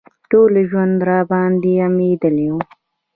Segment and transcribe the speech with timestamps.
[0.31, 2.55] ټول ژوند راباندې غمېدلى و.